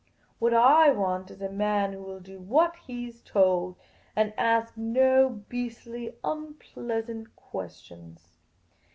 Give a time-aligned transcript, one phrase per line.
[0.39, 0.53] What /
[0.97, 3.75] want is a man who will do what he 's told,
[4.15, 8.39] and ask no beastly unpleasant questions.